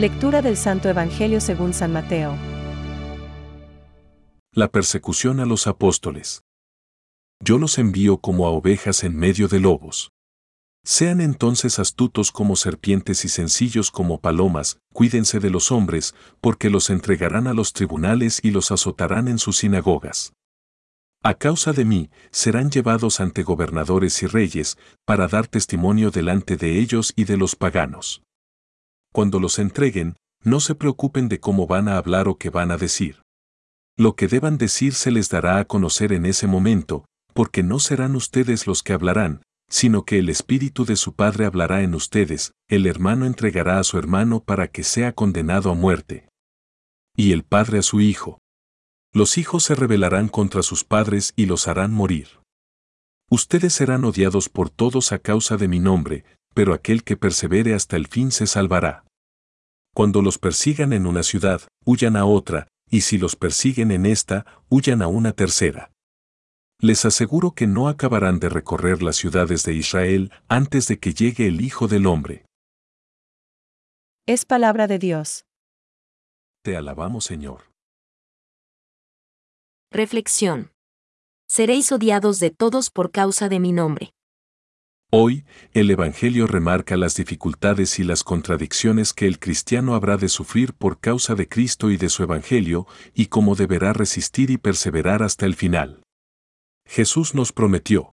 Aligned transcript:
Lectura 0.00 0.40
del 0.40 0.56
Santo 0.56 0.88
Evangelio 0.88 1.42
según 1.42 1.74
San 1.74 1.92
Mateo. 1.92 2.34
La 4.54 4.68
persecución 4.68 5.40
a 5.40 5.44
los 5.44 5.66
apóstoles. 5.66 6.42
Yo 7.44 7.58
los 7.58 7.76
envío 7.76 8.16
como 8.16 8.46
a 8.46 8.50
ovejas 8.50 9.04
en 9.04 9.14
medio 9.14 9.46
de 9.46 9.60
lobos. 9.60 10.10
Sean 10.84 11.20
entonces 11.20 11.78
astutos 11.78 12.32
como 12.32 12.56
serpientes 12.56 13.26
y 13.26 13.28
sencillos 13.28 13.90
como 13.90 14.22
palomas, 14.22 14.78
cuídense 14.94 15.38
de 15.38 15.50
los 15.50 15.70
hombres, 15.70 16.14
porque 16.40 16.70
los 16.70 16.88
entregarán 16.88 17.46
a 17.46 17.52
los 17.52 17.74
tribunales 17.74 18.40
y 18.42 18.52
los 18.52 18.70
azotarán 18.70 19.28
en 19.28 19.36
sus 19.36 19.58
sinagogas. 19.58 20.32
A 21.22 21.34
causa 21.34 21.74
de 21.74 21.84
mí, 21.84 22.08
serán 22.30 22.70
llevados 22.70 23.20
ante 23.20 23.42
gobernadores 23.42 24.22
y 24.22 24.26
reyes, 24.26 24.78
para 25.04 25.28
dar 25.28 25.46
testimonio 25.46 26.10
delante 26.10 26.56
de 26.56 26.78
ellos 26.78 27.12
y 27.16 27.24
de 27.24 27.36
los 27.36 27.54
paganos. 27.54 28.22
Cuando 29.12 29.40
los 29.40 29.58
entreguen, 29.58 30.16
no 30.42 30.60
se 30.60 30.74
preocupen 30.74 31.28
de 31.28 31.40
cómo 31.40 31.66
van 31.66 31.88
a 31.88 31.96
hablar 31.96 32.28
o 32.28 32.38
qué 32.38 32.50
van 32.50 32.70
a 32.70 32.76
decir. 32.76 33.22
Lo 33.96 34.14
que 34.14 34.28
deban 34.28 34.56
decir 34.56 34.94
se 34.94 35.10
les 35.10 35.28
dará 35.28 35.58
a 35.58 35.64
conocer 35.64 36.12
en 36.12 36.24
ese 36.24 36.46
momento, 36.46 37.04
porque 37.34 37.62
no 37.62 37.78
serán 37.78 38.16
ustedes 38.16 38.66
los 38.66 38.82
que 38.82 38.92
hablarán, 38.92 39.42
sino 39.68 40.04
que 40.04 40.18
el 40.18 40.28
Espíritu 40.28 40.84
de 40.84 40.96
su 40.96 41.14
Padre 41.14 41.44
hablará 41.44 41.82
en 41.82 41.94
ustedes, 41.94 42.52
el 42.68 42.86
hermano 42.86 43.26
entregará 43.26 43.78
a 43.78 43.84
su 43.84 43.98
hermano 43.98 44.42
para 44.42 44.68
que 44.68 44.82
sea 44.82 45.12
condenado 45.12 45.70
a 45.70 45.74
muerte. 45.74 46.28
Y 47.16 47.32
el 47.32 47.44
Padre 47.44 47.78
a 47.78 47.82
su 47.82 48.00
Hijo. 48.00 48.38
Los 49.12 49.38
hijos 49.38 49.64
se 49.64 49.74
rebelarán 49.74 50.28
contra 50.28 50.62
sus 50.62 50.84
padres 50.84 51.32
y 51.34 51.46
los 51.46 51.66
harán 51.66 51.92
morir. 51.92 52.28
Ustedes 53.28 53.74
serán 53.74 54.04
odiados 54.04 54.48
por 54.48 54.70
todos 54.70 55.10
a 55.10 55.18
causa 55.18 55.56
de 55.56 55.66
mi 55.66 55.80
nombre, 55.80 56.24
pero 56.54 56.74
aquel 56.74 57.04
que 57.04 57.16
persevere 57.16 57.74
hasta 57.74 57.96
el 57.96 58.06
fin 58.06 58.30
se 58.32 58.46
salvará. 58.46 59.04
Cuando 59.94 60.22
los 60.22 60.38
persigan 60.38 60.92
en 60.92 61.06
una 61.06 61.22
ciudad, 61.22 61.62
huyan 61.84 62.16
a 62.16 62.24
otra, 62.24 62.68
y 62.90 63.02
si 63.02 63.18
los 63.18 63.36
persiguen 63.36 63.90
en 63.90 64.06
esta, 64.06 64.46
huyan 64.68 65.02
a 65.02 65.08
una 65.08 65.32
tercera. 65.32 65.90
Les 66.80 67.04
aseguro 67.04 67.52
que 67.52 67.66
no 67.66 67.88
acabarán 67.88 68.40
de 68.40 68.48
recorrer 68.48 69.02
las 69.02 69.16
ciudades 69.16 69.64
de 69.64 69.74
Israel 69.74 70.32
antes 70.48 70.88
de 70.88 70.98
que 70.98 71.12
llegue 71.12 71.46
el 71.46 71.60
Hijo 71.60 71.88
del 71.88 72.06
Hombre. 72.06 72.46
Es 74.26 74.44
palabra 74.44 74.86
de 74.86 74.98
Dios. 74.98 75.44
Te 76.62 76.76
alabamos, 76.76 77.24
Señor. 77.24 77.70
Reflexión. 79.90 80.70
Seréis 81.48 81.90
odiados 81.90 82.38
de 82.38 82.50
todos 82.50 82.90
por 82.90 83.10
causa 83.10 83.48
de 83.48 83.58
mi 83.60 83.72
nombre. 83.72 84.12
Hoy, 85.12 85.44
el 85.72 85.90
Evangelio 85.90 86.46
remarca 86.46 86.96
las 86.96 87.16
dificultades 87.16 87.98
y 87.98 88.04
las 88.04 88.22
contradicciones 88.22 89.12
que 89.12 89.26
el 89.26 89.40
cristiano 89.40 89.96
habrá 89.96 90.16
de 90.16 90.28
sufrir 90.28 90.72
por 90.72 91.00
causa 91.00 91.34
de 91.34 91.48
Cristo 91.48 91.90
y 91.90 91.96
de 91.96 92.08
su 92.08 92.22
Evangelio, 92.22 92.86
y 93.12 93.26
cómo 93.26 93.56
deberá 93.56 93.92
resistir 93.92 94.52
y 94.52 94.56
perseverar 94.56 95.24
hasta 95.24 95.46
el 95.46 95.56
final. 95.56 96.04
Jesús 96.86 97.34
nos 97.34 97.50
prometió, 97.50 98.12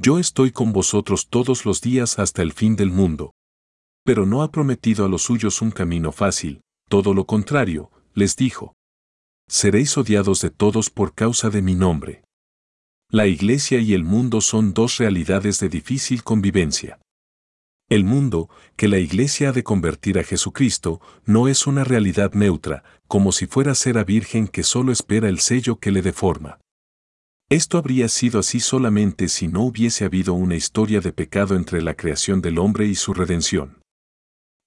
Yo 0.00 0.20
estoy 0.20 0.52
con 0.52 0.72
vosotros 0.72 1.26
todos 1.28 1.64
los 1.64 1.80
días 1.80 2.20
hasta 2.20 2.42
el 2.42 2.52
fin 2.52 2.76
del 2.76 2.92
mundo. 2.92 3.32
Pero 4.04 4.24
no 4.24 4.42
ha 4.42 4.52
prometido 4.52 5.04
a 5.04 5.08
los 5.08 5.22
suyos 5.22 5.60
un 5.60 5.72
camino 5.72 6.12
fácil, 6.12 6.60
todo 6.88 7.14
lo 7.14 7.26
contrario, 7.26 7.90
les 8.14 8.36
dijo, 8.36 8.74
Seréis 9.48 9.98
odiados 9.98 10.40
de 10.40 10.50
todos 10.50 10.88
por 10.88 11.14
causa 11.14 11.50
de 11.50 11.62
mi 11.62 11.74
nombre. 11.74 12.21
La 13.14 13.26
iglesia 13.26 13.78
y 13.78 13.92
el 13.92 14.04
mundo 14.04 14.40
son 14.40 14.72
dos 14.72 14.96
realidades 14.96 15.60
de 15.60 15.68
difícil 15.68 16.24
convivencia. 16.24 16.98
El 17.90 18.04
mundo, 18.04 18.48
que 18.74 18.88
la 18.88 18.98
iglesia 18.98 19.50
ha 19.50 19.52
de 19.52 19.62
convertir 19.62 20.18
a 20.18 20.24
Jesucristo, 20.24 20.98
no 21.26 21.46
es 21.46 21.66
una 21.66 21.84
realidad 21.84 22.32
neutra, 22.32 22.84
como 23.08 23.30
si 23.32 23.46
fuera 23.46 23.74
cera 23.74 24.02
virgen 24.02 24.48
que 24.48 24.62
solo 24.62 24.92
espera 24.92 25.28
el 25.28 25.40
sello 25.40 25.76
que 25.76 25.90
le 25.90 26.00
deforma. 26.00 26.58
Esto 27.50 27.76
habría 27.76 28.08
sido 28.08 28.40
así 28.40 28.60
solamente 28.60 29.28
si 29.28 29.46
no 29.46 29.60
hubiese 29.60 30.06
habido 30.06 30.32
una 30.32 30.56
historia 30.56 31.02
de 31.02 31.12
pecado 31.12 31.54
entre 31.54 31.82
la 31.82 31.92
creación 31.92 32.40
del 32.40 32.58
hombre 32.58 32.86
y 32.86 32.94
su 32.94 33.12
redención. 33.12 33.82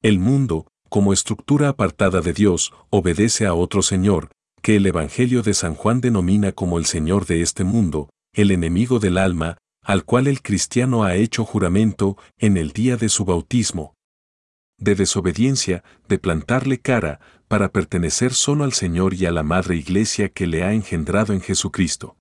El 0.03 0.19
mundo, 0.19 0.67
como 0.87 1.13
estructura 1.13 1.69
apartada 1.69 2.21
de 2.21 2.33
Dios, 2.33 2.73
obedece 2.91 3.47
a 3.47 3.55
otro 3.55 3.81
Señor, 3.81 4.29
que 4.61 4.75
el 4.75 4.85
Evangelio 4.85 5.41
de 5.41 5.55
San 5.55 5.73
Juan 5.73 5.99
denomina 5.99 6.51
como 6.51 6.77
el 6.77 6.85
Señor 6.85 7.25
de 7.25 7.41
este 7.41 7.63
mundo, 7.63 8.09
el 8.35 8.51
enemigo 8.51 8.99
del 8.99 9.17
alma, 9.17 9.57
al 9.81 10.03
cual 10.03 10.27
el 10.27 10.41
cristiano 10.41 11.03
ha 11.03 11.15
hecho 11.15 11.45
juramento 11.45 12.17
en 12.37 12.57
el 12.57 12.71
día 12.71 12.97
de 12.97 13.09
su 13.09 13.23
bautismo. 13.23 13.95
De 14.77 14.93
desobediencia, 14.95 15.83
de 16.09 16.19
plantarle 16.19 16.79
cara, 16.79 17.19
para 17.47 17.71
pertenecer 17.71 18.33
solo 18.33 18.65
al 18.65 18.73
Señor 18.73 19.13
y 19.13 19.25
a 19.25 19.31
la 19.31 19.43
Madre 19.43 19.77
Iglesia 19.77 20.29
que 20.29 20.47
le 20.47 20.63
ha 20.63 20.73
engendrado 20.73 21.33
en 21.33 21.39
Jesucristo. 21.39 22.17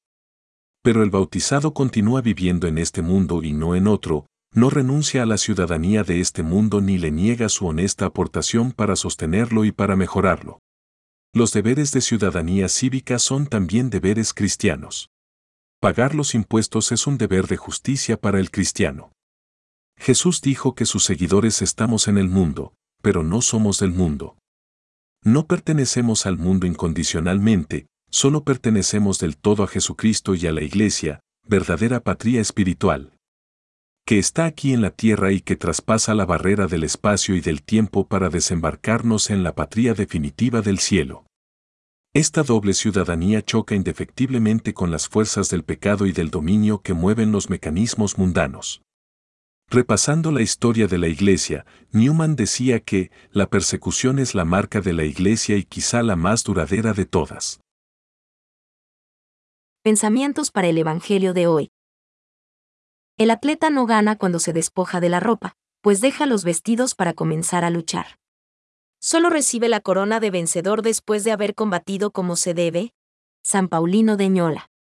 Pero 0.83 1.03
el 1.03 1.11
bautizado 1.11 1.75
continúa 1.75 2.21
viviendo 2.21 2.69
en 2.69 2.79
este 2.79 3.03
mundo 3.03 3.43
y 3.43 3.53
no 3.53 3.75
en 3.75 3.89
otro, 3.89 4.27
no 4.53 4.71
renuncia 4.71 5.25
a 5.25 5.27
la 5.27 5.39
ciudadanía 5.39 6.05
de 6.05 6.21
este 6.21 6.45
mundo 6.45 6.81
ni 6.81 6.99
le 6.99 7.11
niega 7.11 7.49
su 7.49 7.67
honesta 7.67 8.07
aportación 8.07 8.71
para 8.71 8.95
sostenerlo 8.95 9.65
y 9.65 9.73
para 9.73 9.97
mejorarlo. 9.97 10.61
Los 11.33 11.53
deberes 11.53 11.91
de 11.91 12.01
ciudadanía 12.01 12.69
cívica 12.69 13.19
son 13.19 13.47
también 13.47 13.91
deberes 13.91 14.33
cristianos. 14.33 15.11
Pagar 15.85 16.15
los 16.15 16.35
impuestos 16.35 16.93
es 16.93 17.07
un 17.07 17.19
deber 17.19 17.47
de 17.47 17.59
justicia 17.59 18.17
para 18.17 18.41
el 18.41 18.51
cristiano. 18.51 19.13
Jesús 19.99 20.41
dijo 20.41 20.75
que 20.75 20.87
sus 20.87 21.05
seguidores 21.05 21.61
estamos 21.61 22.09
en 22.09 22.17
el 22.17 22.31
mundo, 22.31 22.73
pero 23.03 23.23
no 23.23 23.43
somos 23.43 23.81
del 23.81 23.91
mundo. 23.91 24.39
No 25.23 25.47
pertenecemos 25.47 26.25
al 26.25 26.39
mundo 26.39 26.67
incondicionalmente, 26.67 27.87
solo 28.11 28.45
pertenecemos 28.45 29.19
del 29.19 29.37
todo 29.37 29.63
a 29.63 29.67
Jesucristo 29.67 30.35
y 30.35 30.47
a 30.47 30.53
la 30.53 30.63
Iglesia, 30.63 31.21
verdadera 31.47 32.01
patria 32.01 32.41
espiritual. 32.41 33.13
Que 34.07 34.19
está 34.19 34.47
aquí 34.47 34.73
en 34.73 34.81
la 34.81 34.91
tierra 34.91 35.33
y 35.33 35.43
que 35.43 35.57
traspasa 35.57 36.15
la 36.15 36.25
barrera 36.25 36.67
del 36.67 36.85
espacio 36.85 37.37
y 37.37 37.43
del 37.43 37.63
tiempo 37.63 38.09
para 38.09 38.31
desembarcarnos 38.31 39.29
en 39.29 39.43
la 39.43 39.55
patria 39.55 39.93
definitiva 39.93 40.63
del 40.63 40.79
cielo. 40.79 41.27
Esta 42.17 42.45
doble 42.45 42.75
ciudadanía 42.75 43.43
choca 43.43 43.75
indefectiblemente 43.75 44.73
con 44.73 44.93
las 44.93 45.09
fuerzas 45.09 45.51
del 45.51 45.65
pecado 45.65 46.07
y 46.07 46.13
del 46.13 46.31
dominio 46.31 46.81
que 46.81 46.95
mueven 46.95 47.33
los 47.33 47.51
mecanismos 47.51 48.19
mundanos. 48.19 48.83
Repasando 49.69 50.31
la 50.31 50.41
historia 50.41 50.87
de 50.87 50.97
la 50.97 51.09
Iglesia, 51.09 51.67
Newman 51.91 52.37
decía 52.37 52.79
que 52.79 53.11
la 53.33 53.51
persecución 53.51 54.21
es 54.21 54.37
la 54.37 54.45
marca 54.45 54.81
de 54.81 54.93
la 54.93 55.03
Iglesia 55.03 55.57
y 55.57 55.65
quizá 55.65 56.05
la 56.05 56.15
más 56.15 56.45
duradera 56.45 56.93
de 56.93 57.05
todas. 57.05 57.59
Pensamientos 59.83 60.53
para 60.53 60.69
el 60.69 60.79
Evangelio 60.79 61.35
de 61.35 61.49
hoy. 61.49 61.73
El 63.19 63.33
atleta 63.33 63.71
no 63.71 63.87
gana 63.87 64.15
cuando 64.15 64.39
se 64.39 64.53
despoja 64.53 65.01
de 65.01 65.09
la 65.09 65.19
ropa, 65.19 65.57
pues 65.81 66.01
deja 66.01 66.27
los 66.27 66.45
vestidos 66.45 66.95
para 66.95 67.13
comenzar 67.13 67.65
a 67.65 67.71
luchar 67.71 68.07
solo 69.05 69.29
recibe 69.29 69.69
la 69.69 69.81
corona 69.81 70.19
de 70.19 70.31
vencedor 70.31 70.81
después 70.81 71.25
de 71.25 71.33
haber 71.33 71.55
combatido 71.55 72.11
como 72.11 72.37
se 72.37 72.55
debe. 72.55 72.95
San 73.43 73.69
Paulino 73.69 74.17
de 74.17 74.31
Ñola. 74.31 74.71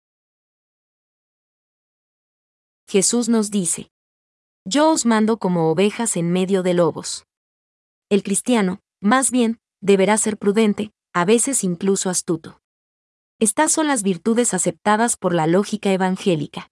Jesús 2.89 3.29
nos 3.29 3.51
dice, 3.51 3.91
Yo 4.65 4.91
os 4.91 5.05
mando 5.05 5.37
como 5.39 5.71
ovejas 5.71 6.17
en 6.17 6.33
medio 6.33 6.63
de 6.63 6.73
lobos. 6.73 7.27
El 8.09 8.23
cristiano, 8.23 8.81
más 9.03 9.31
bien, 9.31 9.61
deberá 9.83 10.17
ser 10.17 10.39
prudente, 10.39 10.91
a 11.13 11.27
veces 11.27 11.63
incluso 11.63 12.09
astuto. 12.09 12.63
Estas 13.39 13.73
son 13.73 13.89
las 13.89 14.03
virtudes 14.03 14.55
aceptadas 14.55 15.19
por 15.19 15.35
la 15.35 15.47
lógica 15.47 15.93
evangélica. 15.93 16.71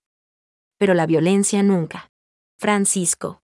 Pero 0.79 0.95
la 0.95 1.05
violencia 1.05 1.63
nunca. 1.63 2.11
Francisco. 2.59 3.43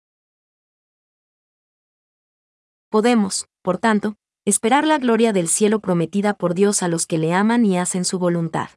Podemos, 2.89 3.45
por 3.61 3.77
tanto, 3.77 4.15
esperar 4.45 4.85
la 4.85 4.97
gloria 4.97 5.33
del 5.33 5.47
cielo 5.47 5.79
prometida 5.79 6.33
por 6.33 6.53
Dios 6.53 6.83
a 6.83 6.87
los 6.87 7.05
que 7.05 7.17
le 7.17 7.33
aman 7.33 7.65
y 7.65 7.77
hacen 7.77 8.05
su 8.05 8.19
voluntad. 8.19 8.69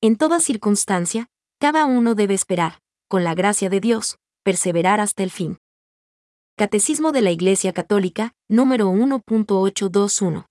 En 0.00 0.16
toda 0.16 0.40
circunstancia, 0.40 1.28
cada 1.60 1.86
uno 1.86 2.14
debe 2.14 2.34
esperar, 2.34 2.80
con 3.08 3.24
la 3.24 3.34
gracia 3.34 3.70
de 3.70 3.80
Dios, 3.80 4.18
perseverar 4.42 5.00
hasta 5.00 5.22
el 5.22 5.30
fin. 5.30 5.58
Catecismo 6.56 7.12
de 7.12 7.22
la 7.22 7.30
Iglesia 7.30 7.72
Católica, 7.72 8.34
número 8.48 8.90
1.821. 8.90 10.46